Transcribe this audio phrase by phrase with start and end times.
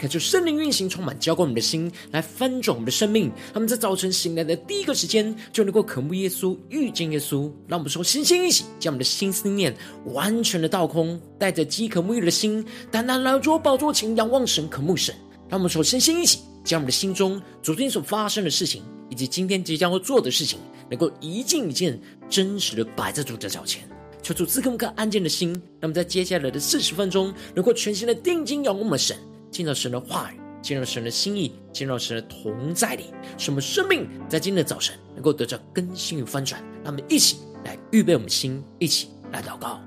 [0.00, 3.30] 感受圣灵运行，充满浇灌我们的心，来翻转我们的生命。
[3.52, 7.52] 他们在早晨醒来的第一个时间，就能够渴慕耶稣、遇见耶稣。
[7.68, 15.14] 让我们说，心心一起，将我们的心思念完全的倒空，带着饥渴沐浴的心，单单来到宝座前，仰望神、渴慕神。
[15.50, 20.58] 让我们首先先一起，将我们的心中昨天所发生的事情，以及今天即将要做的事情，
[20.88, 23.86] 能够一件一件真实的摆在主的脚前，
[24.22, 25.60] 求主赐给我们颗安静的心。
[25.78, 29.14] 那么在接下来的四十分钟，能够全心的定睛仰望我们神，
[29.50, 36.62] 见到神的话语，见到神的心意，见到神的同在里，使我们生命在今天的早晨能够得到更新与翻转。
[36.84, 39.80] 让我们一起来预备我们的心，一起来祷告。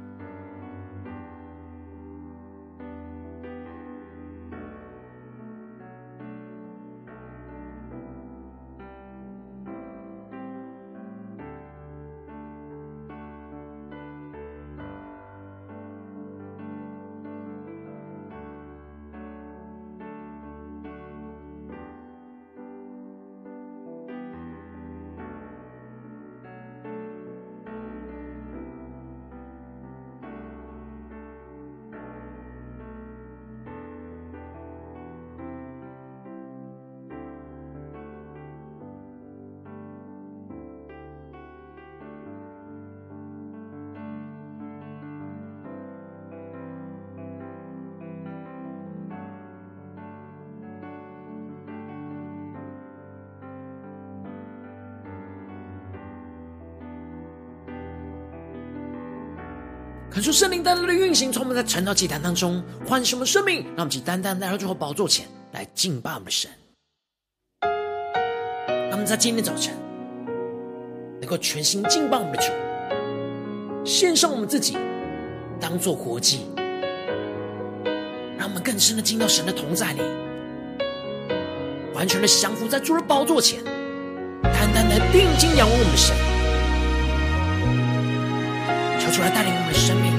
[60.14, 66.52] 看出圣灵单单的运行，从我们在晨祷祭坛当中唤醒我们生命，让我们去单单来到主的宝座前来敬拜我们的神。
[68.68, 69.74] 让我们在今天早晨
[71.20, 72.52] 能够全心敬拜我们的主，
[73.84, 74.78] 献上我们自己
[75.60, 76.46] 当做活祭，
[78.38, 80.02] 让我们更深的进到神的同在里，
[81.96, 83.64] 完全的降服在主的宝座前，
[84.44, 86.33] 单单的定睛仰望我们的神。
[89.04, 90.14] 求主来带领我们的生命，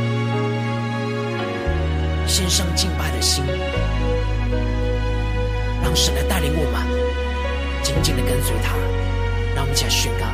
[2.28, 3.43] 献上敬拜的心，
[5.83, 6.87] 让神来带领我们，
[7.83, 8.77] 紧紧的跟随他。
[9.55, 10.27] 让我们一起来宣告：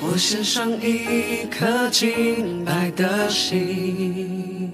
[0.00, 4.70] 我献上一颗敬拜的心，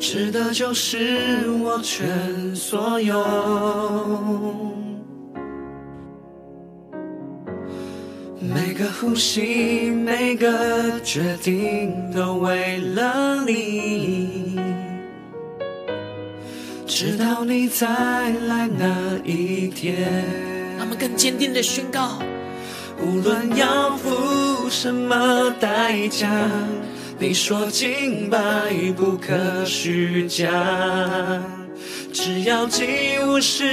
[0.00, 3.22] 值得就是我全所有。
[8.60, 14.58] 每个呼吸，每个决定，都为了你。
[16.84, 20.24] 直到你再来那一天，
[20.76, 22.18] 他们更坚定的宣告：
[23.00, 26.28] 无论要付什么代价，
[27.16, 28.38] 你说敬拜
[28.96, 30.50] 不可虚假。
[32.12, 33.64] 只要祭物是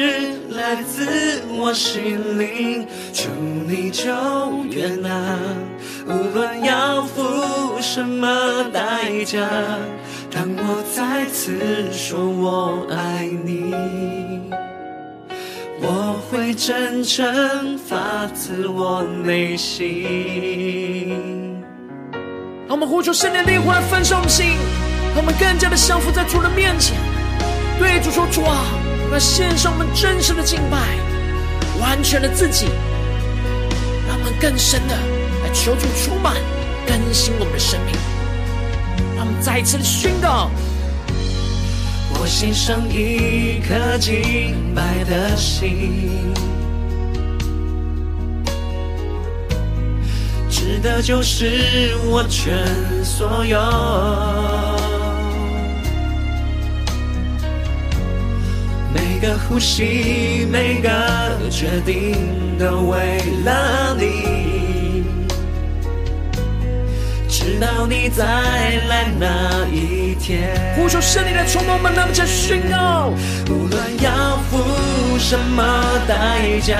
[0.50, 3.29] 来自我心灵，求
[3.68, 4.06] 你就
[4.69, 5.38] 悦纳。
[6.07, 7.24] 无论要付
[7.81, 9.40] 什么代价，
[10.29, 13.74] 当我再次说我爱你，
[15.81, 21.18] 我会真诚发自我内心。
[22.68, 24.53] 让我们呼求圣灵的灵来焚烧我们心，
[25.16, 27.15] 让我们更加的降服在主的面前。
[27.78, 28.66] 对主说：“主啊，
[29.12, 30.78] 来献上我们真实的敬拜，
[31.80, 32.68] 完全的自己，
[34.08, 34.96] 让我们更深的
[35.44, 36.36] 来求主充满
[36.88, 37.94] 更新我们的生命。
[39.16, 40.50] 让我们再一次的宣告：
[42.19, 46.33] 我献上一颗敬拜的心，
[50.50, 52.66] 值得就是我全
[53.04, 53.60] 所有。”
[59.15, 60.89] 每个呼吸，每个
[61.50, 62.17] 决定，
[62.59, 65.06] 都为了你。
[67.29, 70.53] 直到你再来那一天。
[70.75, 73.13] 呼求圣灵的充满，那么加宣告。
[73.50, 75.63] 无论要付什么
[76.06, 76.77] 代价，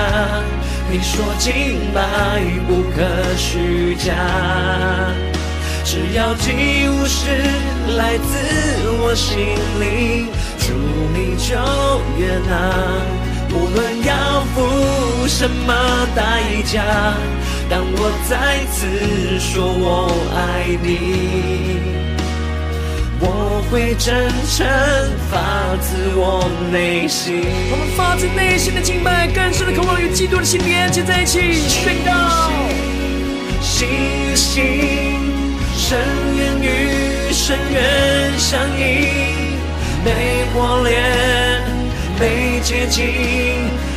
[0.90, 4.12] 你说敬拜不可虚假。
[5.86, 7.30] 只要祭物是
[7.96, 9.38] 来自我心
[9.80, 10.28] 灵，
[10.66, 10.72] 主
[11.14, 11.54] 你就
[12.18, 12.50] 越难。
[13.54, 15.72] 无论要付什么
[16.16, 16.82] 代价，
[17.70, 20.88] 当我再次说我爱你。
[23.18, 24.66] 我会真诚
[25.30, 32.12] 发自我内心，我们发自内心的敬拜，更深的渴望与基督的心连接在一起，宣告。
[33.62, 34.62] 心与心，
[35.74, 35.98] 深
[36.36, 39.35] 渊与深渊相映，
[40.06, 41.02] 没火炼，
[42.16, 43.02] 被洁净，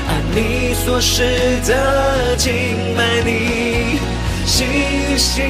[0.08, 1.22] 按你所示
[1.68, 2.52] 的敬
[2.98, 4.00] 拜你。
[4.44, 5.46] 心与心，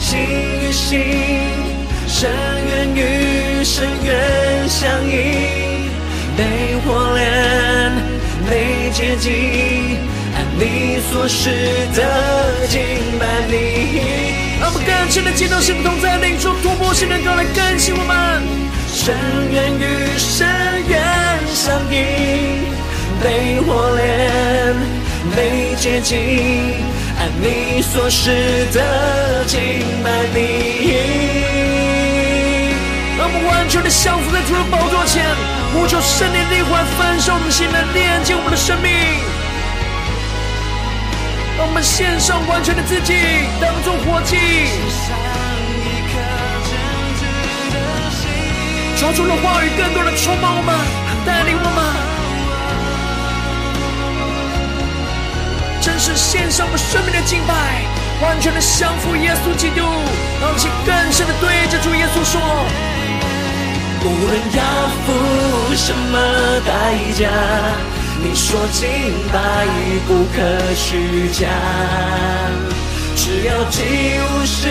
[0.00, 0.88] 心与心。
[2.08, 5.90] 深渊与深渊相映，
[6.34, 6.42] 被
[6.86, 7.92] 火炼，
[8.48, 9.98] 被洁净，
[10.34, 11.50] 按你所示
[11.94, 12.80] 的敬
[13.20, 14.00] 拜你。
[14.60, 18.62] 让我们更深的见到神的同在，领受突破性能够来更新我们。
[19.04, 19.12] 深
[19.50, 20.46] 渊与深
[20.86, 21.02] 渊
[21.52, 21.92] 相依，
[23.20, 24.76] 被火炼，
[25.34, 26.16] 被洁净，
[27.18, 28.30] 按你所示
[28.72, 29.58] 的敬
[30.04, 31.02] 拜你。
[33.18, 35.26] 让我们完全的降服在主的宝座前，
[35.74, 38.88] 呼求圣灵的灵魂焚烧我们的心，来炼净我们的生命。
[41.58, 43.14] 让我们献上完全的自己，
[43.60, 44.36] 当作活祭。
[49.02, 50.72] 求主的话语更多的充满我们，
[51.26, 51.82] 带领我们，
[55.80, 57.82] 真是献上我们生命的敬拜，
[58.22, 59.82] 完全的降服耶稣基督，
[60.40, 62.40] 让其更深的对着主耶稣说。
[64.04, 64.62] 无论要
[65.02, 67.26] 付什么代价，
[68.22, 68.86] 你说敬
[69.32, 69.66] 拜
[70.06, 70.38] 不可
[70.76, 71.48] 虚假。
[73.16, 73.82] 只要祭
[74.22, 74.68] 物是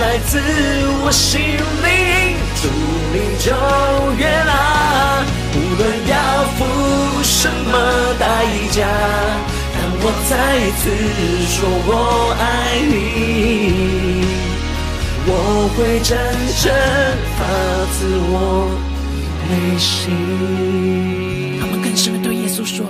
[0.00, 0.42] 来自
[1.04, 1.40] 我心
[1.84, 2.29] 里，
[8.70, 8.86] 代价，
[9.74, 10.32] 当我再
[10.78, 10.82] 次
[11.48, 11.90] 说我
[12.38, 12.42] 爱
[12.86, 12.92] 你。
[15.26, 15.30] 我
[15.76, 16.10] 会真
[16.62, 16.64] 正
[17.36, 17.40] 发
[17.92, 17.98] 自
[18.30, 18.34] 我
[19.48, 19.90] 内心。
[21.60, 22.86] 他们更深的对耶稣说：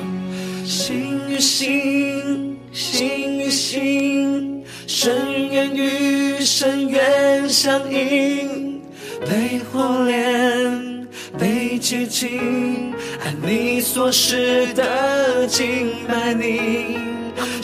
[0.65, 8.81] 心与心，心与心，深渊与深渊相映，
[9.23, 12.90] 被火炼，被洁净，
[13.23, 16.99] 按你所示的敬拜你。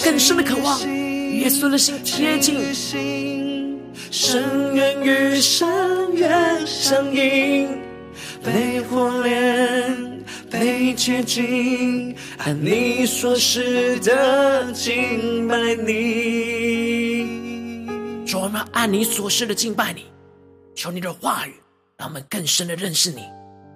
[0.03, 2.75] 更深的渴望耶稣的心贴近。
[4.11, 7.69] 深渊与深渊相映，
[8.43, 17.27] 被火炼，被接近，按你所示的敬拜你。
[18.25, 20.07] 主，我们按你所示的敬拜你，
[20.75, 21.55] 求你的话语，
[21.99, 23.23] 让我们更深的认识你，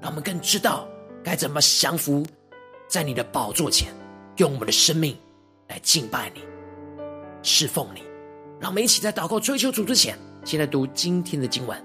[0.00, 0.88] 让我们更知道
[1.22, 2.25] 该怎么降服
[2.88, 3.88] 在你的宝座前，
[4.37, 5.17] 用我们的生命
[5.69, 6.40] 来敬拜你、
[7.43, 8.02] 侍奉你。
[8.61, 11.84] 让我们一起在祷告追求主之前，先来读今天的经文。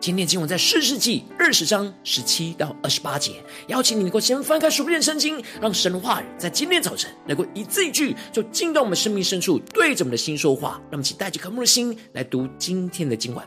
[0.00, 3.42] 今天经文在四世纪二十章十七到二十八节。
[3.68, 10.72] 邀请你能够先翻开书面圣经，让神的话语在今天早晨能够一字一句就进到我们生命深处，对着我们的心说话。
[10.90, 13.42] 让我们一起带着渴慕的心来读今天的经文。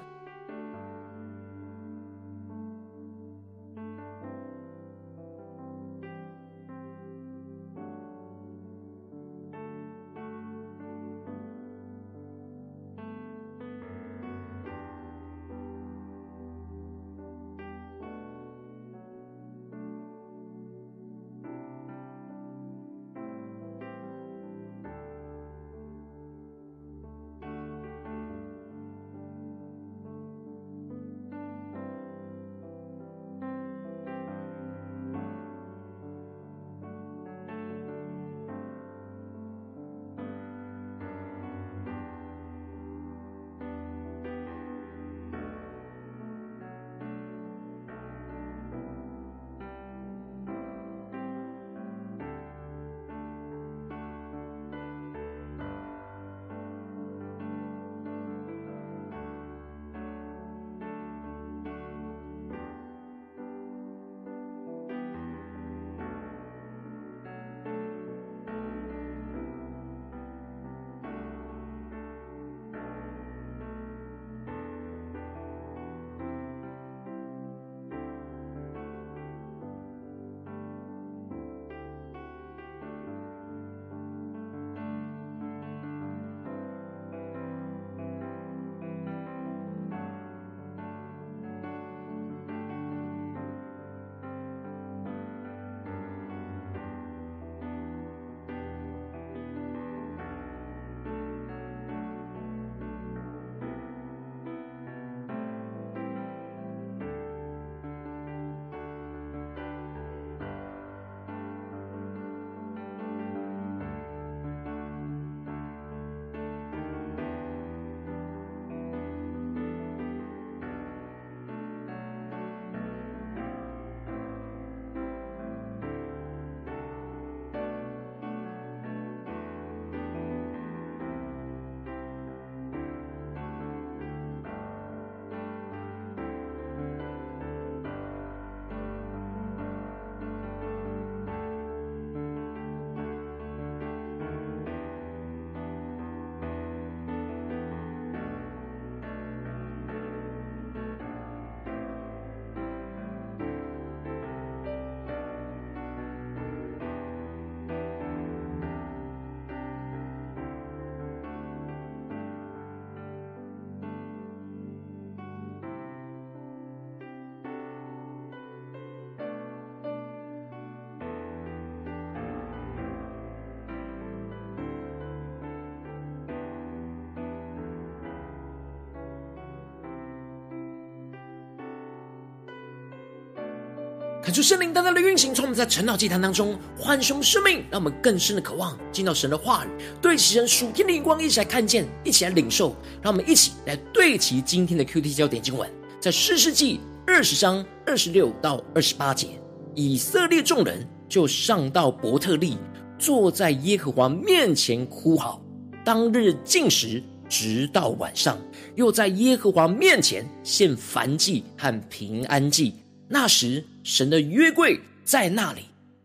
[184.27, 189.69] 看出圣灵大大的运行，从我们在晨祷祭坛当中唤醒生命，让我们更深的渴望进到神的话语，
[190.01, 192.75] 对齐神属天的灵光，一起来看见，一起来领受。
[193.01, 199.29] 让我们一起来对齐今天的 QT 焦点经文，在士师记二十章二十六到二十八节，
[199.73, 202.57] 以色列众人就上到伯特利，
[202.99, 205.41] 坐在耶和华面前哭嚎。
[205.85, 208.37] 当日进食，直到晚上，
[208.75, 212.73] 又在耶和华面前献燔祭和平安祭。
[213.07, 215.61] 那时，神的约柜在那里。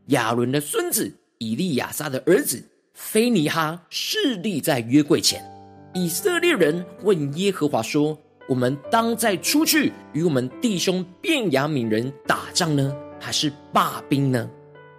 [0.07, 2.63] 亚伦的孙子以利亚撒的儿子
[2.95, 5.43] 菲尼哈势立在约柜前。
[5.95, 8.19] 以色列人问耶和华说
[8.49, 14.49] ：“我们当再出去与我们弟兄便雅敏人打仗呢，还是罢兵呢？”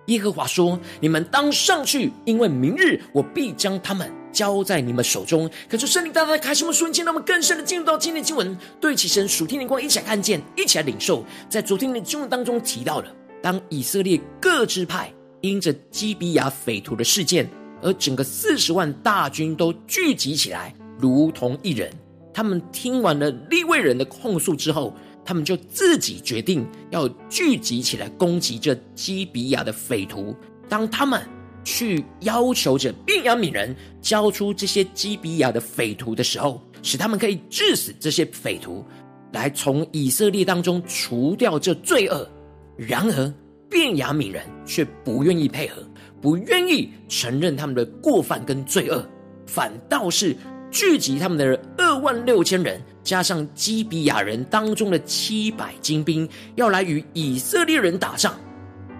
[0.07, 11.23] 耶和华说：“你们当上去，因为明日我必将他们。”交在你们手中，可是圣灵大大开什么瞬间，让我们更深的进入到今天的经文，对齐神属天的光，一起来看见，一起来领受。
[11.47, 17.47] 在昨天的经文当中提到了，当以色列各支派因着基比亚匪徒的事件，
[17.83, 21.93] 而整个四十万大军都聚集起来，如同一人。
[22.33, 24.95] 他们听完了利未人的控诉之后，
[25.25, 30.35] 他们就自己决定要聚集起来攻击这基比亚的匪徒。
[30.67, 31.21] 当他们
[31.63, 38.83] 去要求着便雅悯人交出这些基比亚的匪徒的时候，使他们可以治死这些匪徒，
[39.31, 42.27] 来从以色列当中除掉这罪恶。
[42.75, 43.33] 然而，
[43.69, 45.81] 便雅悯人却不愿意配合，
[46.21, 49.07] 不愿意承认他们的过犯跟罪恶，
[49.45, 50.35] 反倒是
[50.73, 58.33] 聚集他们的二万六千人，加上基比亚人当中的七百精兵，要来与以色列人打仗。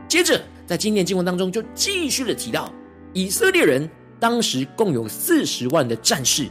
[0.08, 0.42] 接着。
[0.66, 2.72] 在今天经文当中，就继续的提到，
[3.12, 3.88] 以色列人
[4.18, 6.48] 当时共有四十万的战士，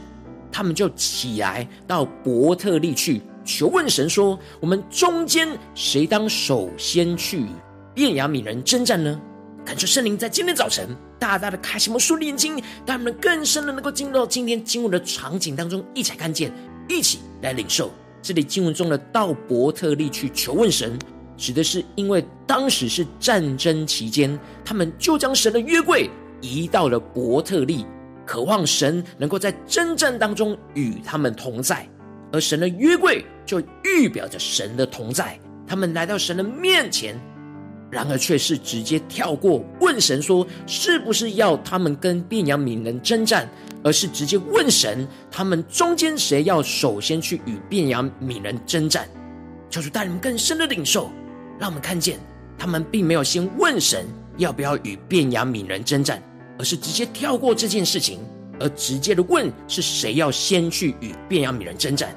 [0.51, 7.47] 他们就起来到伯特利去求问神说：“我们中间谁当首先去与
[7.95, 9.19] 便雅悯人征战呢？”
[9.65, 16.51] 感谢圣灵在今天早晨大大的开启我们属灵眼睛，让我们更深的能够进入到今天经文的场景当中，一起来看见，
[16.89, 17.89] 一起来领受
[18.21, 20.99] 这里经文中的到伯特利去求问神。
[21.37, 26.09] 指的是，因为当时是战争期间，他们就将神的约柜
[26.41, 27.85] 移到了伯特利，
[28.25, 31.87] 渴望神能够在征战当中与他们同在，
[32.33, 35.39] 而神的约柜就预表着神的同在。
[35.65, 37.17] 他们来到神的面前，
[37.93, 43.47] 然而却是直接跳过问神说，是不是要他们跟便雅悯人征战，
[43.83, 49.07] 而是直接问神，他们中间谁要首先去与便雅悯人征战，
[49.69, 51.11] 求主带领更深的领受。
[51.59, 52.17] 让我们看见，
[52.57, 54.07] 他们并没有先问神
[54.37, 56.19] 要不要与便雅悯人征战，
[56.57, 58.19] 而是直接跳过这件事情，
[58.59, 62.09] 而直接的问是谁要先去与便雅悯人征战。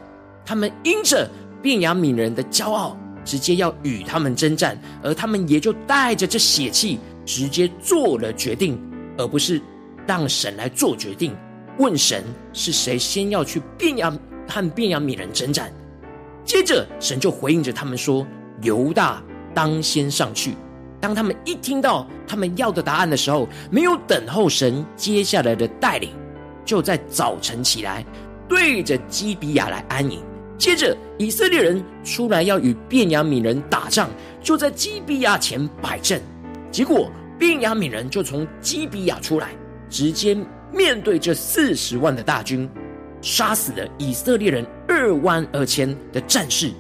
[0.45, 1.29] 他们因着
[1.63, 8.81] 便雅悯人的骄傲，直接要与他们征战，而他们也就带着这血气，直接做了决定，
[9.19, 9.61] 而不是
[10.07, 11.37] 让神来做决定。
[11.79, 14.11] 问神是谁先要去便雅
[14.49, 15.71] 和便雅悯人征战，
[16.43, 18.27] 接着神就回应着他们说。
[18.63, 19.23] 犹大
[19.55, 20.55] 当先上去。
[20.99, 26.09] 当他们一听到他们要的答案的时候，没有等候神接下来的带领，
[26.65, 28.03] 就在早晨起来，
[28.49, 30.19] 对着基比亚来安营。
[30.59, 34.09] 接着，以色列人出来要与便雅悯人打仗，
[34.43, 36.21] 就在基比亚前摆阵。
[36.71, 39.51] 结果，便雅悯人就从基比亚出来，
[39.89, 40.37] 直接
[40.73, 42.69] 面对这四十万的大军，
[43.21, 46.73] 杀死了以色列人二万二千的战士。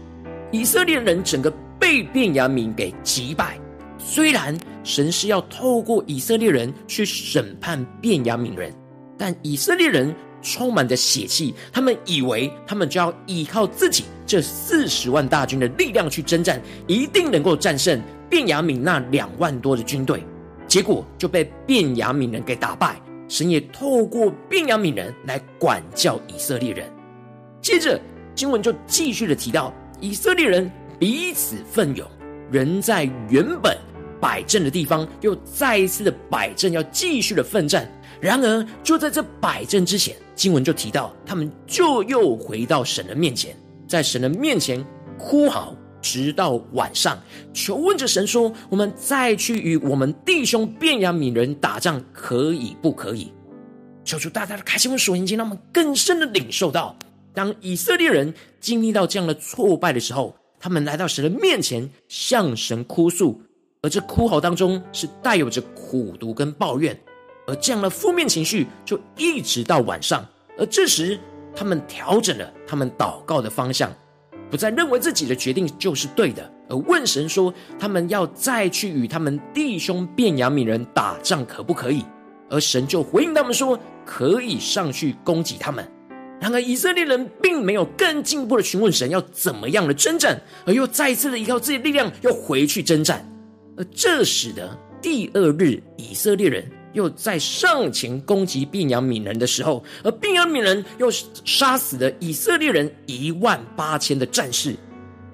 [0.50, 1.52] 以色列人整个。
[1.78, 3.60] 被便雅悯给击败。
[3.98, 8.72] 虽然神是要透过以色列人去审判便雅悯人，
[9.18, 10.12] 但以色列人
[10.46, 18.00] 充满着血气，他们以为他们就要依靠自己这四十万大军的力量去征战，一定能够战胜
[18.30, 20.22] 便雅悯那两万多的军队。
[20.68, 22.94] 结果就被便雅悯人给打败。
[23.28, 26.88] 神也透过便雅悯人来管教以色列人。
[27.60, 28.00] 接着
[28.36, 30.70] 经文就继续的提到以色列人。
[30.98, 32.08] 彼此奋勇，
[32.50, 33.76] 人在原本
[34.18, 37.86] 摆阵的地方，又再一次的摆阵，要继续的奋战。
[38.20, 43.56] 然而，就在这摆阵之前，经文就提到，他们就又回到神的面前，
[43.86, 44.84] 在神的面前
[45.18, 47.18] 哭嚎，直到晚上，
[47.52, 53.32] 求问着神说：“我们再去与我们弟兄便雅悯人打仗，可以不可以？”
[54.04, 56.96] 求主大大的开心我们属灵，让我们更深的领受到，
[57.34, 60.36] 当以色列人经历到这样的挫败的时候。
[60.58, 63.40] 他们来到神的面前，向神哭诉，
[63.82, 66.98] 而这哭嚎当中是带有着苦毒跟抱怨，
[67.46, 70.26] 而这样的负面情绪就一直到晚上。
[70.58, 71.18] 而这时，
[71.54, 73.92] 他们调整了他们祷告的方向，
[74.50, 82.04] 不再认为自己的决定就是对的，而问神说：“他们要再去与他们弟兄便雅悯人打仗，可不可以？”
[82.48, 85.86] 而神就回应他们说：“可以上去攻击他们。”
[86.40, 93.26] 然而以色列人并没有更进一步的询问神要怎么样的征战，而又再一次的依靠自己力量要回去征战。
[93.76, 96.64] 而这使得第二日以色列人
[96.96, 101.10] 又在上前攻击便雅悯人的时候，而便雅悯人又
[101.44, 104.74] 杀死了以色列人一万八千的战士，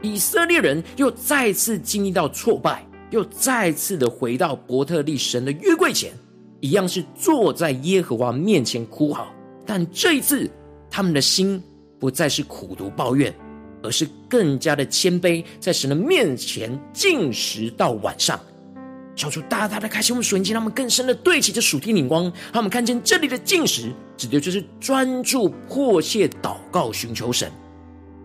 [0.02, 6.12] 以色列人又再次经历到挫败，又再次的回到伯特利神的约柜前，
[6.58, 9.32] 一样是坐在耶和华面前哭嚎，
[9.64, 10.50] 但这一次
[10.90, 11.62] 他们的心
[12.00, 13.32] 不再是苦毒抱怨，
[13.84, 18.38] 而是更加的谦卑，在神的面前进食到晚上。
[19.14, 27.50] 求主大大的开启我们属灵，让我们更深的对齐这属天灵光，让我们看见这里的进食，指的就是专注迫切祷告寻求神，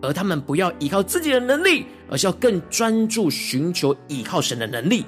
[0.00, 5.04] 而他们不要依靠自己的能力，而是要更专注寻求依靠神的能力，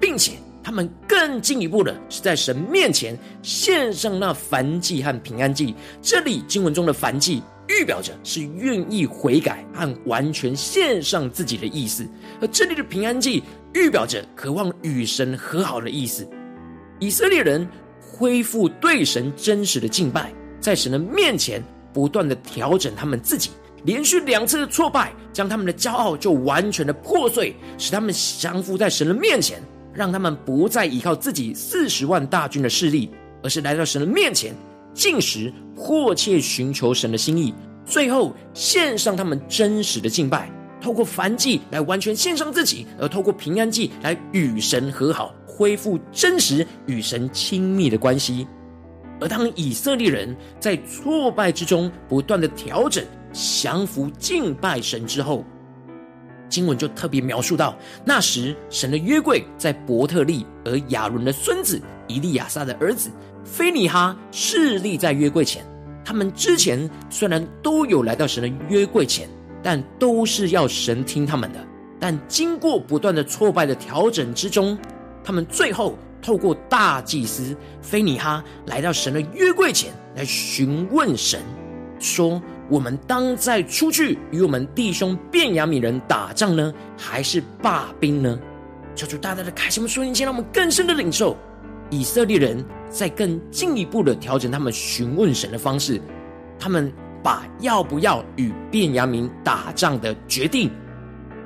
[0.00, 5.74] 并且他们更进一步的是在神面前献上那燔祭和平安祭。
[6.00, 12.08] 这里经文中的燔祭，预表着是愿意悔改和完全献上自己的意思，
[12.40, 13.42] 而这里的平安祭。
[13.74, 16.28] 预表着渴望与神和好的意思。
[16.98, 17.66] 以色列人
[18.00, 23.50] 恢复对神真实的敬拜，在神的面前不断的调整他们自己，
[23.84, 29.62] 连续两次的挫败，将他们的骄傲就完全的破碎，使他们降服在神的面前，
[29.94, 33.10] 让他们不再依靠自己四十万大军的势力，
[33.42, 34.54] 而是来到神的面前，
[34.92, 37.54] 禁食，迫切寻求神的心意，
[37.86, 40.50] 最后献上他们真实的敬拜。
[40.80, 48.46] 透过燔祭来完全献上自己，而透过平安祭来与神和好，恢复真实与神亲密的关系。
[49.20, 55.44] 而当以色列人在挫败之中不断的调整、降服、敬拜神之后，
[56.48, 63.10] 经文就特别描述到，那时神的约柜在伯特利，而亚伦的孙子以利亚撒的儿子
[63.44, 65.62] 非尼哈势立在约柜前。
[66.02, 69.28] 他们之前虽然都有来到神的约柜前。
[69.62, 71.66] 但都是要神听他们的。
[71.98, 74.78] 但经过不断的挫败的调整之中，
[75.22, 81.40] 他们最后透过大祭司非尼哈来到神的约柜前来询问神，
[81.98, 88.40] 说：“我们当再出去与我们弟兄便雅悯人打仗呢，还是罢兵呢？”
[88.96, 91.36] 求主大大的开启我们属灵，让我们更深的领受
[91.90, 96.00] 以色列人在更进一步的调整他们询问神的方式，
[96.58, 96.90] 他们。
[97.22, 100.70] 把要不要与便雅悯打仗的决定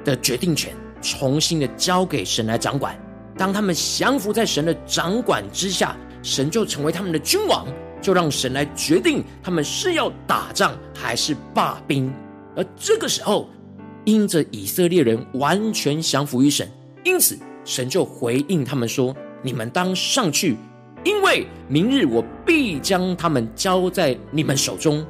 [0.05, 2.99] 的决定权重新的交给神来掌管。
[3.37, 7.67] 当他们降服在神的掌管之下，神就成为他们的君王，
[8.01, 12.13] 就让神来决定他们是要打仗还是罢兵。
[12.57, 13.49] 而这个时候，
[14.05, 16.69] 因着以色列人完全降服于神，
[17.03, 20.57] 因此神就回应他们说：“你们当上去，
[21.03, 25.05] 因为明日我必将他们交在你们手中。”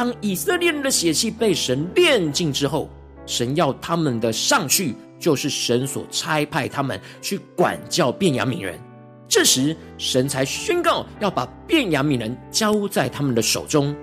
[0.00, 2.88] 当以色列人的血气被神炼尽之后，
[3.26, 8.80] 神要他们的上去，就是神所差派他们去管教便雅悯人。
[9.28, 13.94] 这时，神才宣告要把便雅悯人交在他们的手中。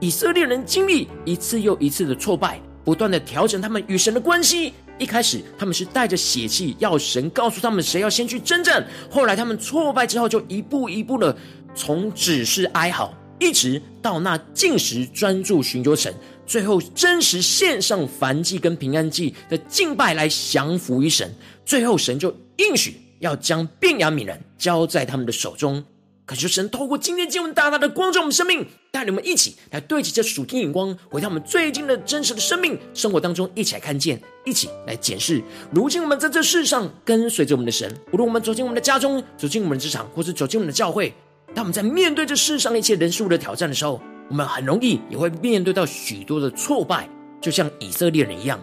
[0.00, 4.74] 以色列人经历一次又一次的挫败，不断的调整他们与神的关系。
[4.98, 8.86] 一开始，他们是带着血气，要神告诉他们谁要先去征战。
[9.10, 11.34] 后来，他们挫败之后，就一步一步的
[11.74, 13.14] 从只是哀嚎。
[13.38, 16.14] 一直到那进食专注寻求神，
[16.46, 25.84] 最后真实献上燔祭跟平安祭的敬拜来降服于神，最后神就应许要将便雅悯人交在他们的手中。
[26.26, 35.42] 可是神透过今天经文大大的光照我们生命，带领我们一起来对齐这属天眼光，回到我们最近的真实的生命生活当中，一起来看见，一起来检视。
[35.72, 41.14] 如今我们在这世上跟随着我们的神，无论我们走进我们的家中，走进我们的职场，或是走进我们的教会。
[41.58, 47.08] 当我们在面对这世上一切人事物的挑战的时候，我们很容易也会面对到许多的挫败，
[47.40, 48.60] 就像以色列人一样。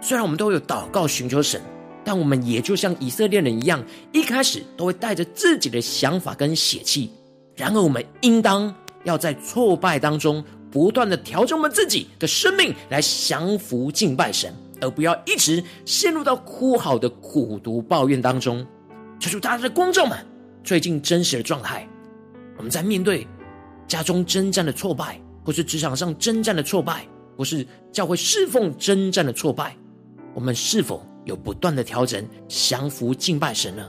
[0.00, 1.60] 虽然我们都有祷告寻求神，
[2.02, 7.10] 但我们也就像以色列人一样，一开始都会带着自己的想法跟血气。
[7.54, 18.66] 然而，我们应当要在挫败当中不断的调整我们自己的生命，来降服敬拜神，而不要一直陷入到哭嚎的苦毒抱怨当中。
[19.20, 20.16] 求主大家的观众们，
[20.64, 21.86] 最近真实的状态。
[22.58, 23.26] 我们在面对
[23.86, 29.74] 家中征战的挫败，或是职场上征战的挫败，或是教会侍奉征战的挫败，
[30.34, 33.88] 我们是否有不断的调整、降服、敬拜神呢？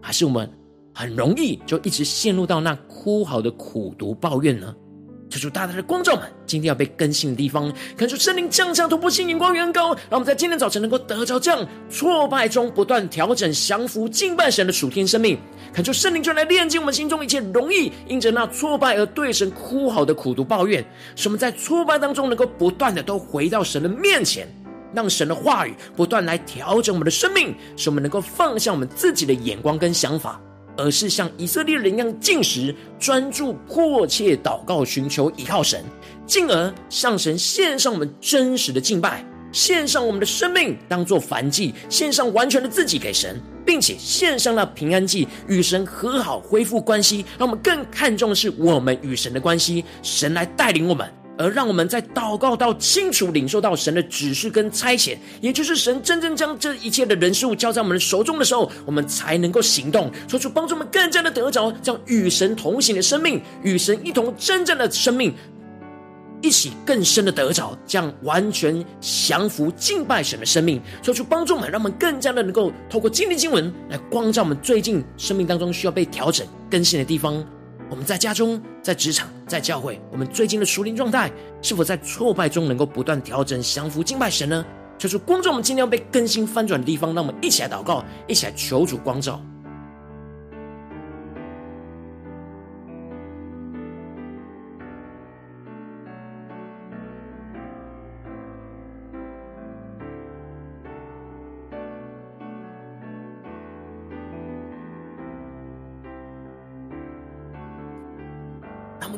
[0.00, 0.50] 还是我们
[0.92, 4.74] 很容易就一直陷入到那哭嚎的苦读抱怨呢？
[5.32, 15.38] 求主大大的光照们，今天要被更新的地方，看出圣灵降下突破性眼光远高，让我们在今天早晨能够得着这样挫败中不断调整、降服、敬拜神的属天生命。
[15.72, 20.84] 看出圣灵就来炼净我们心中一切容易因着那挫败而对神哭嚎的苦毒抱怨，
[21.16, 24.46] 使我们在挫败当中能够不断的都回到神的面前，
[24.92, 30.38] 让神的话语不断来调整我们的生命，使我们能够放下我们自己的眼光跟想法。
[30.76, 35.84] 而是像以色列人一样进食、专注、迫切祷告、寻求依靠神，
[36.26, 47.24] 进而向神献上我们真实的敬拜，献上我们的生命当作燔祭，献上完全的自己给神，并且献上了平安祭，与神和好、恢复关系。
[47.38, 51.21] 让我们更看重的是我们与神的关系，神来带领我们。
[51.38, 65.34] 而让我们在祷告到清楚领受到神的指示跟差遣，也就是神真正将这一切的人事物交在我们的手中的时候，我们才能够行动，说出帮助我们更加的得着这样与神同行的生命，与神一同真正的生命，
[66.42, 77.44] 一起更深的得着这样完全降服敬拜神的生命，说出帮助我们，让我们更加的能够透过经历经文来光照我们最近生命当中需要被调整更新的地方。
[77.90, 84.64] 我们在家中、在职场、在教会，我们最近的属灵状态是否在挫败中能够不断调整、降服、敬拜神呢？
[84.96, 89.38] 就是光照我们今天要被更新翻转的地方，让我们一起来祷告，一起来求主光照。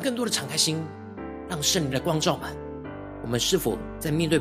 [0.04, 0.84] 更多的敞开心，
[1.48, 2.54] 让圣灵的光照满。
[3.22, 4.38] 我们是否在面对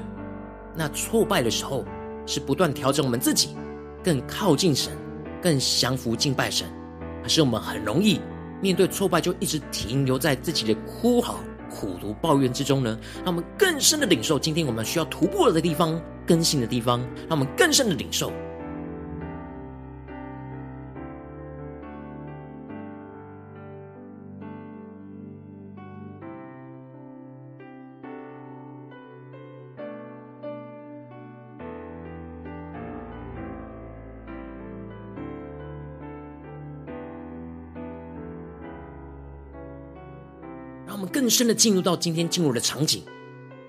[0.75, 1.85] 那挫败的时候，
[2.25, 3.55] 是不断调整我们自己，
[4.03, 4.91] 更靠近神，
[5.41, 6.67] 更降服敬拜神，
[7.21, 8.19] 还是我们很容易
[8.61, 11.39] 面对挫败就一直停留在自己的哭嚎、
[11.71, 12.99] 苦毒、抱怨之中呢？
[13.23, 15.97] 让我们更深的领受，今天我们需要突破的地方、
[16.27, 16.99] 更新的地方，
[17.29, 18.33] 让我们更深的领受。
[41.23, 43.01] 更深的进入到今天进入的场景，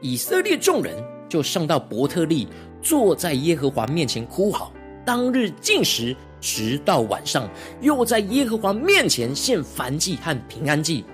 [0.00, 0.92] 以色列众人
[1.28, 2.48] 就上到伯特利，
[2.82, 4.72] 坐在耶和华面前哭嚎。
[5.06, 7.48] 当日进食，直到晚上，
[7.80, 11.04] 又在耶和华面前献燔祭和平安祭。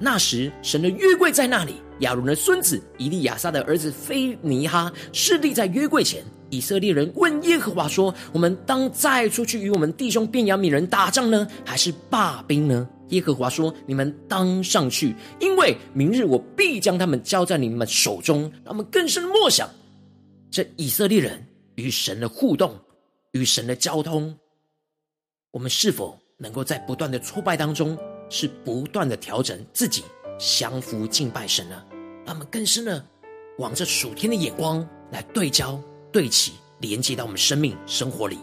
[0.00, 1.74] 那时，神的约柜在那里。
[2.00, 6.24] 亚伦的孙子以利亚撒的儿子非尼哈侍立在约柜前。
[6.54, 19.68] 以色列人问耶和华说：“我们当再出去与我们弟兄便雅悯人打仗呢，还是罢兵呢？”耶和华说：“你们当上去，因为明日我必将他们交在你们手中。”让我们更深默想，
[20.48, 22.78] 这以色列人与神的互动，
[23.32, 24.32] 与神的交通，
[25.50, 27.98] 我们是否能够在不断的挫败当中，
[28.30, 30.04] 是不断的调整自己，
[30.38, 31.82] 降服敬拜神呢？
[32.24, 33.04] 他们更深的
[33.58, 35.78] 往这属天的眼光来对焦、
[36.14, 38.38] 对齐，连接到我们生命生活里。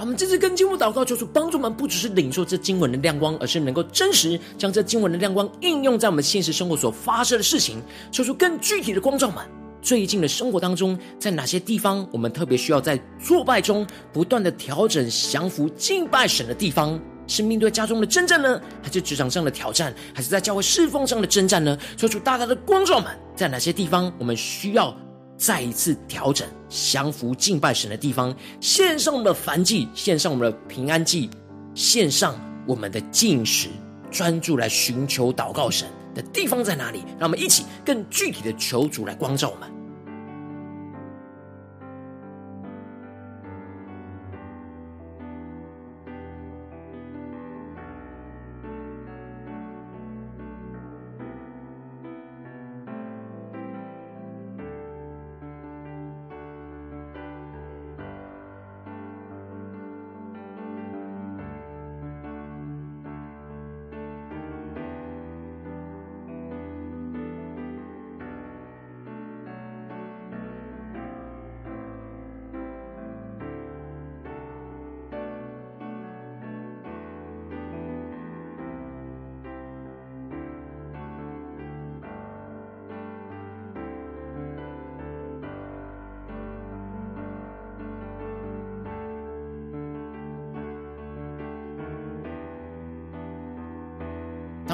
[0.00, 9.44] 我们这次跟经文祷告，求主帮助我们，不只是领受这经文的亮光，而是能够真实将这经文的亮光应用在我们现实生活所发生的事情，求出更具体的光照们。
[9.82, 16.98] 最近的生活当中，在哪些地方我们特别需要在挫败中不断的调整、降服、敬拜神的地方？
[17.26, 21.78] 是面对家中的征战呢，还是职场上的挑战，还是在教会侍奉上的征战呢？
[21.98, 24.96] 求出大大的光照们，在哪些地方我们需要？
[25.40, 31.30] 再一次调整降服敬拜神的地方，献上我们的燔祭，献上我们的平安祭，
[31.74, 33.70] 献上我们的进食，
[34.10, 37.02] 专注来寻求祷告神的地方在哪里？
[37.18, 39.79] 让我们一起更具体的求主来光照我们。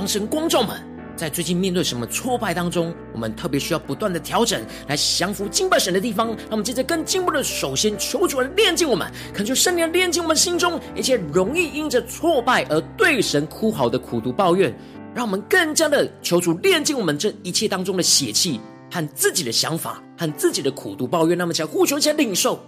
[0.07, 0.77] 神光照们，
[1.17, 6.29] 在最近面对什么挫败当中，我们特别需要不断的调整，来降服敬拜神的地方。
[6.29, 14.73] 让我们接着更进步的，首先求主来炼净我们，恳求圣灵炼净我们心中一切容易因着挫败而对神哭嚎的苦毒抱怨。
[15.15, 18.61] 让我们更加的求主炼净我们这一切当中的血气
[18.93, 21.39] 和自己的想法和自己的苦毒抱怨。
[21.39, 22.61] 那么，想呼求，一起领受。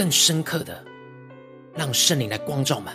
[0.00, 0.82] 更深刻的，
[1.74, 2.90] 让圣灵来光照们，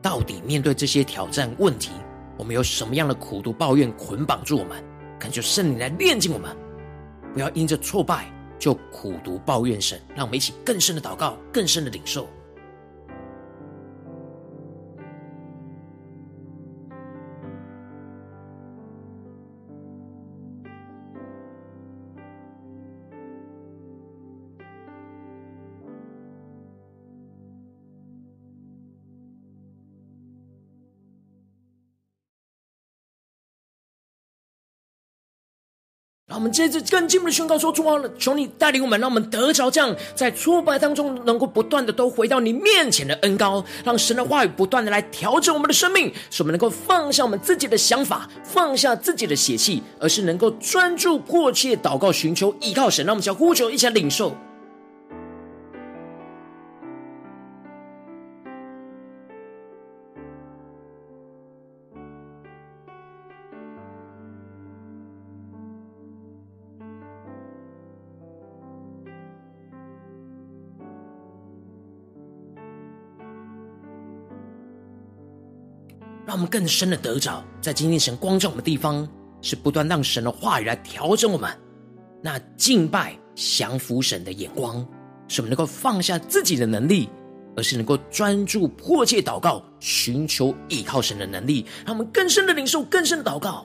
[0.00, 1.90] 到底面对这些挑战问题，
[2.38, 4.80] 我们有什么样的苦读抱怨捆绑住我们？
[5.18, 6.56] 恳求圣灵来炼净我们，
[7.32, 10.00] 不要因着挫败就苦读抱怨神。
[10.14, 12.28] 让我们一起更深的祷告，更深的领受。
[36.44, 53.06] 我们接着更进一步的宣告说：“主啊，求你带领我们，让我们得着这样在挫败当中，能够不断的都回到你面前的恩高，让神的话语不断的来调整我们的生命，使我们能够放下我们自己的想法，放下自己的血气，而是能够专注迫切祷告，寻求依靠神。
[53.06, 54.36] 让我们小呼求，一起来领受。”
[76.34, 79.08] 让我们更深的得着，在今天神光照我们的地方，
[79.40, 81.48] 是不断让神的话语来调整我们。
[82.20, 84.84] 那敬拜降服神的眼光，
[85.28, 87.08] 使我们能够放下自己的能力，
[87.56, 91.64] 而是能够专注迫切祷告，寻求依靠神的能力。
[91.86, 93.64] 让我们更深的领受，更深的祷告。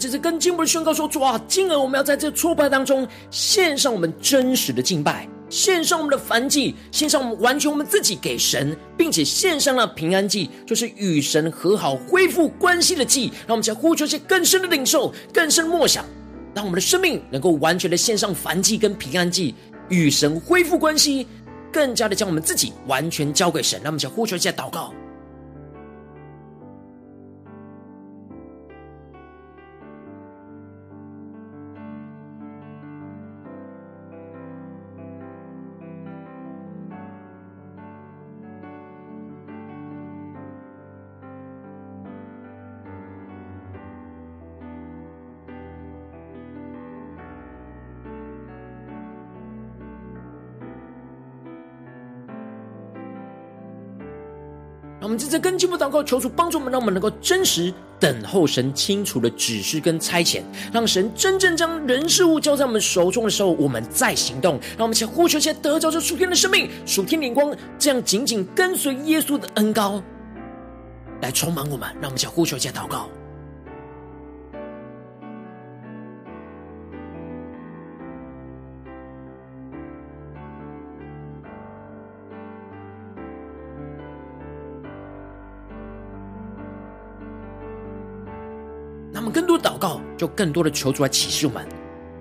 [0.00, 13.26] 这次更进一步的宣告说：主啊，今儿我们要在这挫败当中献上我们真实的敬拜，献上我们的燔祭，献上我们完全我们自己给神，并且献上了平安祭，就是与神和好、恢复关系的祭。
[13.46, 16.02] 让我们将呼求一些更深的领受、更深的默想，
[16.54, 19.54] 让我们的生命能够完全的献上燔祭跟平安祭，
[19.90, 21.26] 与神恢复关系，
[21.70, 23.78] 更加的将我们自己完全交给神。
[23.82, 24.94] 让我们将呼求一下祷告。
[55.30, 64.58] 在跟进步祷告，求主帮助我们，让我们能够真实等候神清楚的指示跟差遣，让神真正将人事物交在我们手中的时候，我们再行动。
[64.76, 70.02] 让我们先呼求，先得着这属天的生命、属天灵光，这样紧紧跟随耶稣的恩高
[71.22, 71.88] 来充满我们。
[72.00, 73.08] 让我们先呼求，先祷告。
[90.20, 91.66] 就更多的求主来启示我们，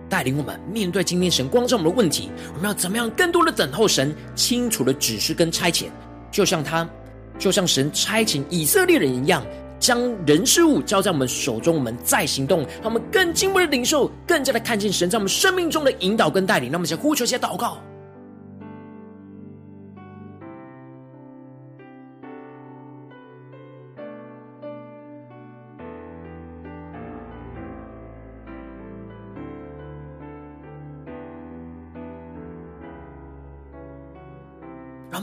[0.07, 5.87] 带领我们面对今天神光照我们的问题，我们要怎么样更多的等候神清楚的指示跟差遣，
[6.31, 6.89] 就像他，
[7.37, 9.45] 就像神差遣以色列人一样，
[9.81, 16.71] 将人事物交在我们手中，我们再行动，让我们更进一步的领受，更加的看见神在我们生命中的引导跟带领。
[16.71, 17.79] 那么，先呼求，先祷告。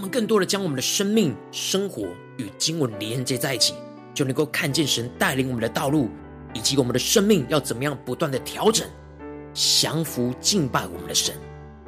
[0.09, 3.75] 更多的将我们的生命、生活与经文连接在一起，
[4.14, 6.09] 就能够看见神带领我们的道路，
[6.55, 8.87] 以及我们的生命要怎么样不断的调整、
[9.55, 11.35] 降服、敬拜我们的神。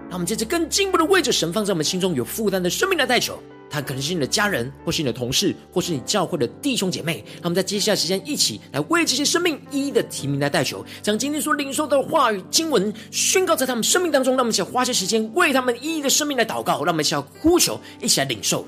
[0.09, 3.39] 让我们接着更进一步的为着神放在我们心中有负担的生命来代求。
[3.71, 7.25] 他可能是你的家人，或是你的同事，或是你教会的弟兄姐妹。
[7.35, 14.35] 让我们在接下来时间一起来为这些生命一一的提名来代求，将今天所领受的话语经文宣告在他们生命当中。
[14.35, 16.85] 让我们一起花些时间为他们一一的生命来祷告。
[16.85, 18.67] 让我们一起呼求，一起来领受。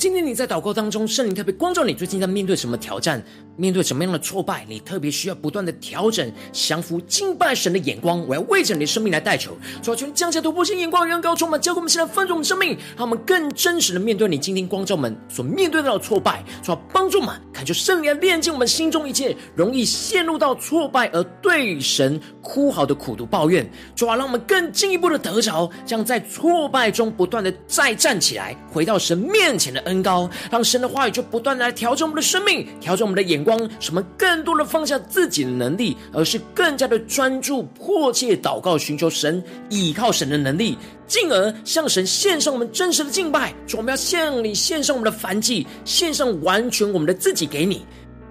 [0.00, 3.22] 今天你在祷告当中，圣灵特别光照你，最近在面对什么挑战，
[3.58, 8.26] 面对什么样的挫败，你特别需要不断的调整、降服、敬拜神的眼光。
[8.26, 29.89] 我要为着你的生命来代求，主啊，求降下突破性眼光，让高充满，教给我们现在丰盛的生命，让我们更真实的面对你今天光照们所面对到的挫败，主啊，帮助我们，恳求圣灵来炼净我们心中一切容易陷入到挫败而对神哭嚎的苦毒抱怨，主啊，让我们更进一步的得着，将在挫败中不断的再站起来，回到神面前的。
[29.90, 43.52] 恩高，让神的话语就不断来调整我们的生命，调整我们的眼光，使我们更多的放下自己的能力，而是更加的专注、迫切祷告，寻求神，倚靠神的能力，进而向神献上我们真实的敬拜。
[43.66, 47.84] 主，我们要向你献上我们的凡祭，献上完全我们的自己给你，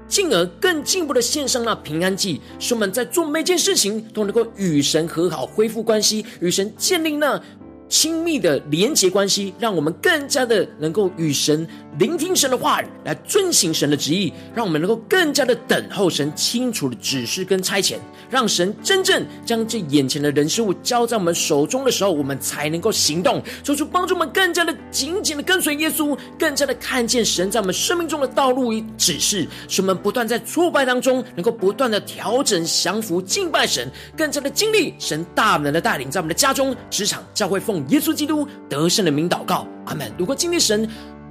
[0.07, 7.41] 进而更进一步的献上那平安祭，使我们在做每件事情都能够与神和好，恢复关系，与神建立那。
[7.89, 11.67] 亲密的连结关系，让我们更加的能够与神
[11.97, 17.97] 聆听神的话语，来遵行神的旨意，让我们能够更加的等候神清楚的指示跟差遣，
[18.29, 37.83] 让神真正将这眼前的人事物交在我们手中的时候，我们才能够行动，做出帮助我们更加的紧紧的跟随耶稣，更加的看见神在我们生命中的道路与指示，使我们不断在挫败当中，能够不断的调整、降服、敬拜神，更加的经历神大能的带领，在我们的家中、职场、教会奉。
[37.89, 40.11] 耶稣基督得胜的名祷告，阿门。
[40.17, 40.87] 如果今天神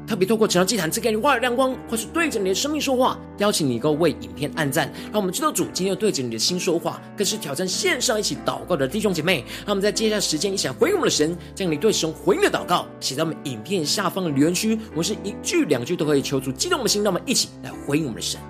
[0.09, 9.45] 特别透过成长祭坛赐给你话语亮光，或是对着你的生命说话，邀请你能够为影片按赞，让我们知道主今天又对着你的心说话，更是挑战线上一起祷告的弟兄姐妹。
[9.67, 18.41] 那我们在接下来时间一起回应我们的神，将你对神回应的祷告写在我们影片下方的留言区，我们是一句两句都可以求助激动我们的心，让我们一起来回应我们的神。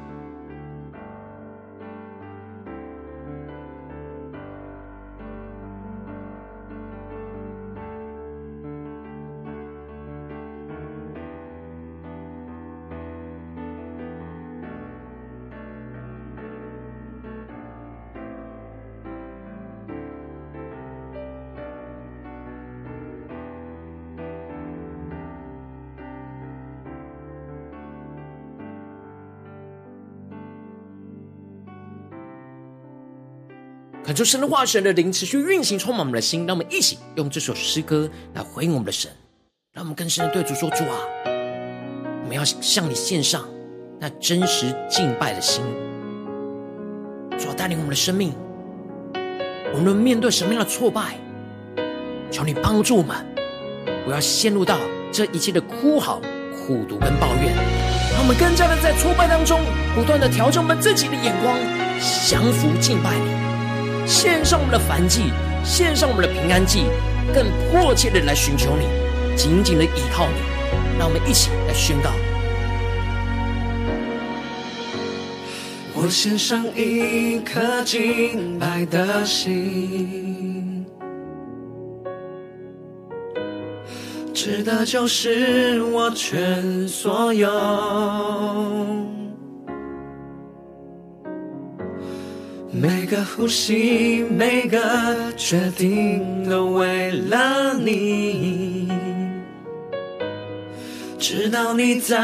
[34.19, 36.45] 求神的化，神的灵持续运行，充满我们的心。
[36.45, 39.09] 让我们一起用这首诗歌来回应我们的神。
[39.73, 43.49] 让我们更深的对主说：主啊，我们要向你献上
[44.01, 45.63] 那真实敬拜的心。
[47.39, 48.33] 主啊，带领我们的生命，
[49.73, 51.17] 无论面对什么样的挫败，
[52.29, 53.25] 求你帮助我们，
[54.05, 54.81] 不要陷入到
[55.13, 56.21] 这一切的哭嚎、
[56.67, 57.55] 苦毒跟抱怨。
[58.15, 59.61] 让我们更加的在挫败当中，
[59.95, 61.57] 不断的调整我们自己的眼光，
[62.27, 63.48] 降服敬拜你，
[64.09, 65.31] 献上我们的燔祭，
[65.63, 66.85] 献上我们的平安祭，
[67.35, 68.87] 更迫切的来寻求你，
[69.37, 70.37] 紧紧的依靠你。
[70.99, 72.11] 让我们一起来宣告。
[75.95, 80.87] 我献上一颗敬拜的心，
[84.33, 87.49] 指的就是我全所有。
[92.81, 94.79] 每个呼吸，每个
[95.37, 98.89] 决定，都为了你。
[101.19, 102.17] 直到你再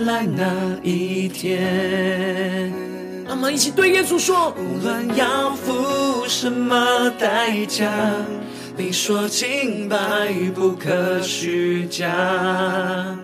[0.00, 2.70] 来那一天，
[3.30, 7.90] 我们一起对耶稣说：无论要付什么代价，
[8.76, 9.96] 你说清白
[10.54, 13.16] 不可虚假，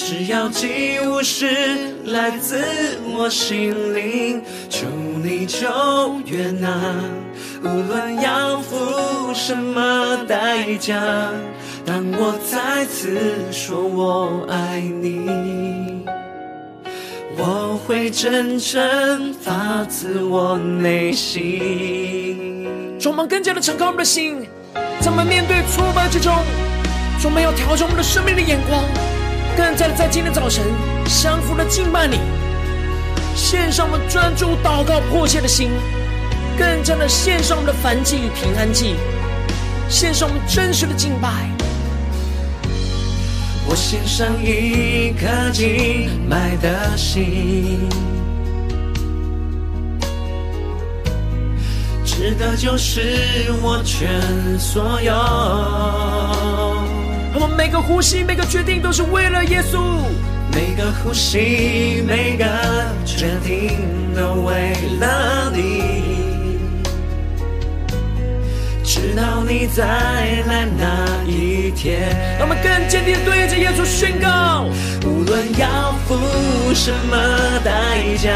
[0.00, 1.48] 只要祭物是
[2.04, 2.64] 来自
[3.04, 4.40] 我心灵，
[4.70, 4.86] 求
[5.24, 5.58] 你就
[6.24, 6.70] 悦纳。
[7.64, 11.02] 无论要付什么代价。
[11.84, 13.18] 当我再次
[13.50, 16.04] 说我爱你，
[17.36, 22.68] 我会真诚发自我内心。
[23.00, 24.46] 充满更加的敞开我们的心，
[25.00, 26.32] 怎么面对挫败之中，
[27.24, 28.84] 我们要调整我们的生命的眼光，
[29.58, 30.64] 更加的在今天早晨
[31.20, 32.20] 降服的敬拜你，
[33.34, 35.72] 献上我们专注祷告迫切的心，
[36.56, 38.94] 更加的献上我们的燔祭与平安祭，
[39.88, 41.50] 献上我们真实的敬拜。
[43.66, 47.80] 我献上一颗敬拜的心，
[52.04, 54.08] 值得就是我全
[54.56, 56.67] 所有。
[57.40, 59.78] 我们每个呼吸，每个决定，都是为了耶稣。
[60.52, 62.44] 每个呼吸，每个
[63.04, 63.78] 决定，
[64.12, 66.58] 都为了你。
[68.82, 72.10] 直到你再来那一天，
[72.40, 74.64] 让我们更坚定的对着耶稣宣告：
[75.06, 76.16] 无论要付
[76.74, 77.16] 什么
[77.62, 77.70] 代
[78.16, 78.32] 价，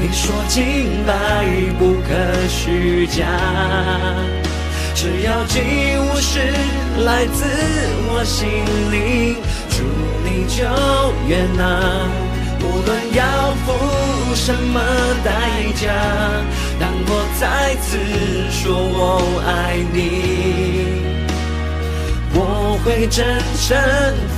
[0.00, 1.44] 你说敬拜
[1.80, 3.26] 不可虚假，
[4.94, 5.58] 只要祭
[5.98, 6.38] 物是
[7.04, 7.44] 来自
[8.08, 8.48] 我心
[8.92, 9.36] 灵，
[9.68, 9.82] 祝
[10.24, 10.64] 你就
[11.28, 12.08] 悦纳。
[12.60, 14.80] 无论要付什么
[15.24, 15.30] 代
[15.74, 15.92] 价，
[16.78, 17.98] 当我再次
[18.50, 21.02] 说我爱你，
[22.32, 23.76] 我会真诚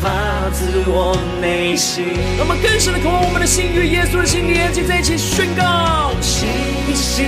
[0.00, 0.04] 发
[0.52, 2.06] 自我内心。
[2.38, 6.48] 让我们更深的渴望我们的心与耶稣的心连接在一起，宣告：心
[6.88, 7.26] 与心，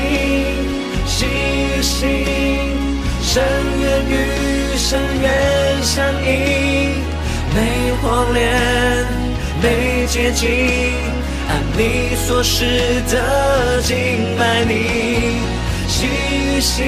[1.06, 2.26] 心与心，
[3.39, 3.47] 深
[3.80, 4.12] 渊与
[4.76, 5.30] 深渊
[5.80, 6.26] 相映，
[7.55, 7.57] 每
[8.03, 8.43] 火炼。
[9.62, 10.49] 每接近，
[11.49, 12.64] 按你所示
[13.09, 13.95] 的敬
[14.36, 14.74] 拜你，
[15.86, 16.09] 心
[16.57, 16.82] 与心，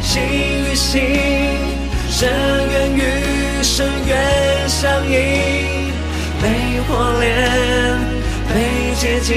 [0.00, 1.00] 心与心，
[2.08, 2.30] 深
[2.70, 3.00] 渊与
[3.64, 5.92] 深渊相映，
[6.40, 6.46] 每
[6.86, 7.98] 火炼，
[8.54, 9.34] 每接近，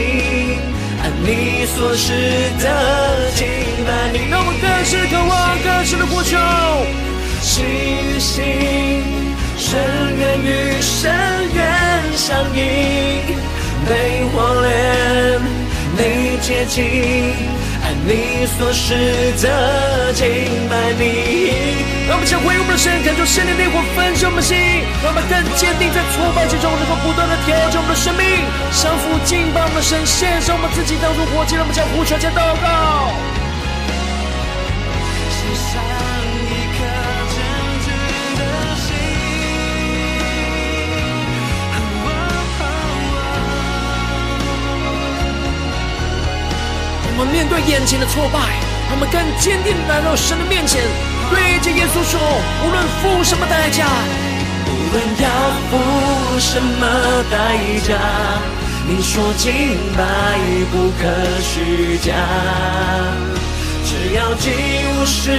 [0.69, 0.74] 按
[1.23, 2.11] 你所示
[2.59, 3.47] 的敬
[3.85, 4.29] 拜你。
[4.29, 5.31] 让我们更深渴望，
[5.63, 6.37] 更深的呼求，
[7.41, 8.33] 心与心。
[9.57, 9.79] 深
[10.17, 11.13] 渊与深
[11.53, 11.63] 渊
[12.17, 12.59] 相映，
[13.87, 15.39] 每火炼，
[15.97, 16.83] 每接近，
[18.05, 18.93] 你所示
[19.41, 20.25] 的敬
[20.69, 21.83] 拜你。
[22.07, 24.55] 让我们将回应我们的神，感受圣灵的烈火焚烧我们的心，
[25.01, 33.44] 让我们更坚定在挫败之中，能够不断的调整我们的生命，降服敬拜我们的神，献上我们自己当作活祭，让我们将呼求加祷告。
[47.17, 48.59] 我们面对眼前的挫败，
[48.91, 50.83] 我们更坚定来到神的面前，
[51.31, 52.19] 对着耶稣说：
[52.61, 53.87] 无论付什么代价，
[54.67, 55.27] 无论要
[55.71, 55.79] 付
[56.37, 56.83] 什么
[57.31, 57.55] 代
[57.87, 57.95] 价，
[58.85, 60.03] 你说敬拜
[60.75, 61.07] 不可
[61.39, 62.11] 虚假，
[63.87, 64.51] 只要祭
[64.91, 65.31] 物是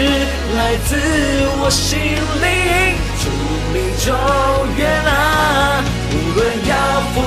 [0.56, 0.96] 来自
[1.60, 1.98] 我心
[2.40, 3.28] 里，主
[3.76, 4.16] 你就
[4.78, 5.84] 悦纳。
[6.08, 6.72] 无论要
[7.12, 7.20] 付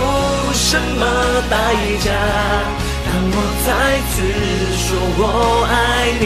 [0.54, 1.06] 什么
[1.52, 1.56] 代
[2.04, 2.79] 价。
[3.66, 3.70] 再
[4.10, 4.24] 次
[4.76, 4.88] 说
[5.18, 5.22] 我
[5.70, 5.74] 爱
[6.20, 6.24] 你，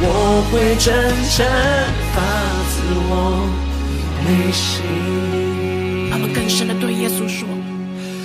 [0.00, 0.04] 我
[0.50, 0.86] 会真
[1.30, 1.46] 诚
[2.14, 2.16] 发
[2.70, 2.74] 自
[3.08, 3.12] 我
[4.24, 4.64] 内心。
[6.10, 7.46] 他们更深的对耶稣说：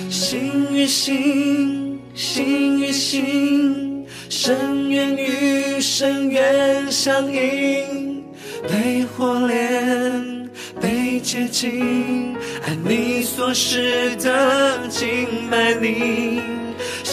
[0.08, 8.24] 心与心，心与心，深渊与深渊相映，
[8.68, 10.48] 被火炼，
[10.80, 16.40] 被接近，按你所示的敬拜你，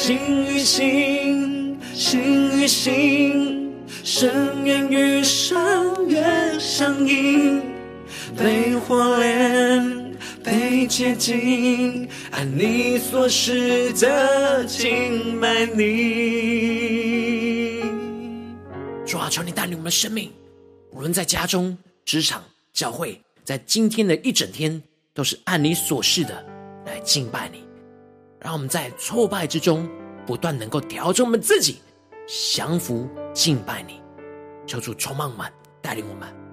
[0.08, 3.74] 心与心，心与心，
[4.06, 5.58] 深渊与深
[6.08, 7.62] 渊相映，
[8.38, 17.82] 被火炼，被接近，按你所示的敬拜你。
[19.06, 20.32] 主啊，求你带领我们的生命，
[20.94, 22.42] 无论在家中、职场、
[22.72, 24.82] 教会，在今天的一整天，
[25.14, 26.46] 都是按你所示的
[26.86, 27.67] 来敬拜你。
[28.48, 29.86] 让我们在挫败之中，
[30.26, 31.82] 不断能够调整我们自己，
[32.26, 34.00] 降服敬拜你。
[34.66, 36.47] 求主充满满，带领我们。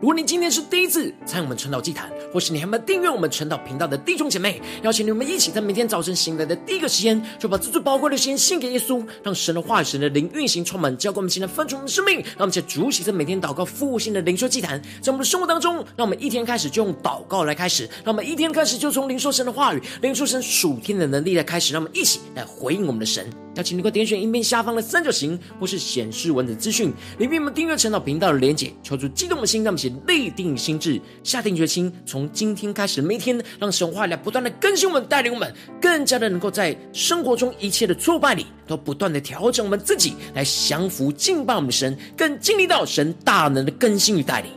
[0.00, 12.18] 如果你今天是第一次参与我们晨祷祭坛，或是你还没有订阅我们晨祷频道的弟兄姐妹，邀请你们一起在每天早晨醒来的第一个时间，就把这最宝贵的时间献给耶稣，让神的话语、神的灵运行充满，浇灌我们现在分盛的生命。
[12.18, 23.28] 让我们在主起，在每天祷告复兴的灵修祭坛，在我们的生活当中，让我们一天开始就用祷告来开始，让我们一天开始就从灵受神的话语、灵受神属天的能力来开始，让我们一起来回应我们的神。
[23.56, 44.52] 邀请你快点选影片下方的三角形，或是显示文字资讯，里面我们订阅晨祷频道的连结，求主激动的心，让我们起立定心智，下定决心，从今天开始，每天让神话来不断的更新我们，带领我们，更加的能够在生活中一切的挫败里，都不断的调整我们自己，来降服敬拜我们神，更经历到神大能的更新与带领。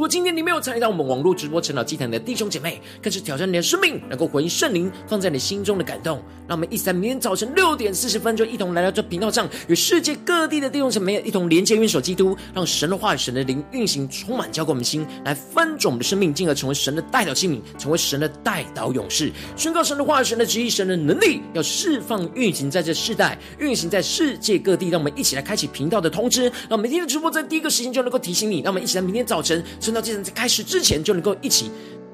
[0.00, 6.22] 如果今天你没有参与到我们网络直播晨祷祭坛的弟兄姐妹，更是挑战你的生命，能够回应圣灵放在你心中的感动。
[6.48, 24.88] 让我们一起在明天早晨六点四十分，就一同来到这频道上，与世界各地的弟兄姐妹一同连接、元首基督，让神的话语、神的灵运行，充满浇灌我们心，来翻转我们的生命，进而成为神的代祷器皿，成为神的代祷勇士，宣告神的话语、神的旨意、神的能力，要释放运行在这世代，运行在世界各地。
[24.88, 28.62] 让我们一起来开启频道的通知，让每天的直播在第一个时间就能够提醒你。
[28.62, 29.62] 让我们一起在明天早晨。
[29.90, 31.68] 圣道祭坛在开始之前，就能够一起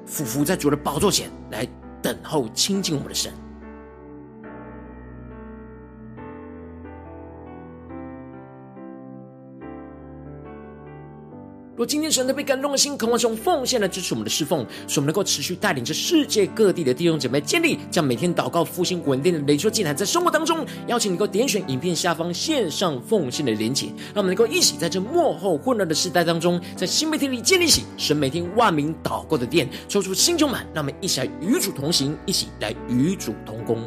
[0.07, 1.69] 俯伏在主的宝座前来
[2.01, 3.31] 等候亲近我们的神。
[11.77, 33.87] 若今天神的被感动的心，渴望从奉献来支持我们的侍奉，使我们能够持续带领着世界各地的弟兄姐妹建立，将每天祷告复兴稳定的灵修祭坛，在生活当中，邀请你能够点选影片下方线上奉献的连结，让我们能够一起在这幕后混乱的时代当中，在新媒体里建立起神每天万名祷告的殿，抽出新旧满，让我们一起来与主同行，一起来与主同工。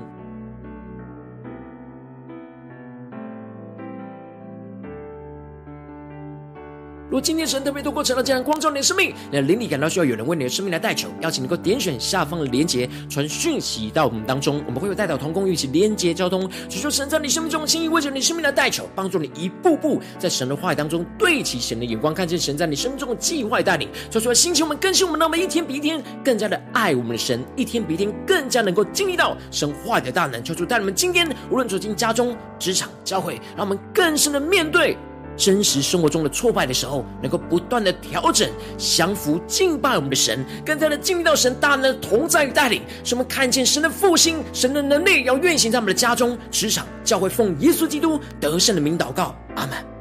[7.10, 34.96] 如果今天神特别透过晨祷祭坛光照你的生命，你的灵里感到需要有人为你的生命来代求，邀请能够点选下方的连结，传讯息到我们当中，我们会有代祷同工一起连结交通，祈求神在你生命中的心意，为着你生命来代求，帮助你一步步在神的话语当中对齐神的眼光，看见神在你生命中的计划带领，说出来心情我们更新我们，让我们一天比一天更加的爱我们的神，一天比一天更加能够经历到神话语的大能，求主带你们今天无论走进家中、职场、教会，让我们更深的面对。
[35.40, 49.99] 真实生活中的挫败的时候，能够不断的调整、降服、敬拜我们的神，更加的经历到神大能的同在与带领，使我们看见神的复兴、神的能力要运行在我们的家中、职场、教会，奉耶稣基督得胜的名祷告，阿门。